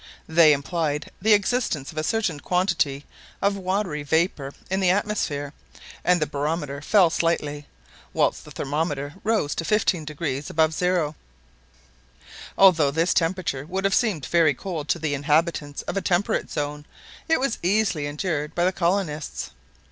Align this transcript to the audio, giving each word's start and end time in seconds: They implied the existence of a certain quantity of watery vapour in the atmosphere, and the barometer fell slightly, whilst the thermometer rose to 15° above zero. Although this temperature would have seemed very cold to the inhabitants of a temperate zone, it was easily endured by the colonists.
They 0.27 0.51
implied 0.51 1.11
the 1.21 1.33
existence 1.33 1.91
of 1.91 1.97
a 1.99 2.03
certain 2.03 2.39
quantity 2.39 3.05
of 3.39 3.55
watery 3.55 4.01
vapour 4.01 4.51
in 4.67 4.79
the 4.79 4.89
atmosphere, 4.89 5.53
and 6.03 6.19
the 6.19 6.25
barometer 6.25 6.81
fell 6.81 7.11
slightly, 7.11 7.67
whilst 8.11 8.43
the 8.43 8.49
thermometer 8.49 9.13
rose 9.23 9.53
to 9.53 9.63
15° 9.63 10.49
above 10.49 10.73
zero. 10.73 11.15
Although 12.57 12.89
this 12.89 13.13
temperature 13.13 13.67
would 13.67 13.85
have 13.85 13.93
seemed 13.93 14.25
very 14.25 14.55
cold 14.55 14.89
to 14.89 14.97
the 14.97 15.13
inhabitants 15.13 15.83
of 15.83 15.95
a 15.95 16.01
temperate 16.01 16.49
zone, 16.49 16.87
it 17.29 17.39
was 17.39 17.59
easily 17.61 18.07
endured 18.07 18.55
by 18.55 18.63
the 18.65 18.71
colonists. 18.73 19.51